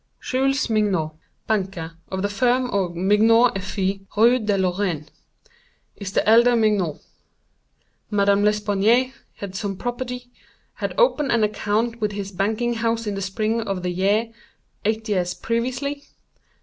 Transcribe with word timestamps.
_'"Jules 0.19 0.65
Mignaud, 0.67 1.11
banker, 1.45 1.95
of 2.09 2.23
the 2.23 2.27
firm 2.27 2.71
of 2.71 2.95
Mignaud 2.95 3.51
et 3.55 3.61
Fils, 3.61 3.99
Rue 4.17 4.39
Deloraine. 4.39 5.07
Is 5.95 6.11
the 6.11 6.27
elder 6.27 6.55
Mignaud. 6.55 6.99
Madame 8.09 8.43
L'Espanaye 8.43 9.13
had 9.35 9.53
some 9.53 9.77
property. 9.77 10.31
Had 10.73 10.95
opened 10.99 11.31
an 11.31 11.43
account 11.43 12.01
with 12.01 12.13
his 12.13 12.31
banking 12.31 12.73
house 12.73 13.05
in 13.05 13.13
the 13.13 13.21
spring 13.21 13.61
of 13.61 13.83
the 13.83 13.91
year—(eight 13.91 15.07
years 15.07 15.35
previously). 15.35 16.07